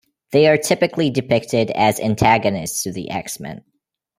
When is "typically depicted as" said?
0.57-1.99